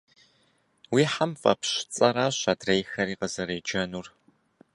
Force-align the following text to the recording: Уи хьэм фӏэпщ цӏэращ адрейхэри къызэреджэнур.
Уи 0.93 1.03
хьэм 1.13 1.31
фӏэпщ 1.41 1.71
цӏэращ 1.93 2.39
адрейхэри 2.51 3.15
къызэреджэнур. 3.19 4.07